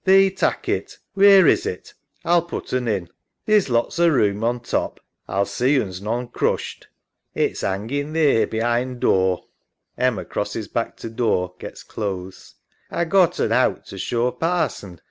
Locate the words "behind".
8.47-9.01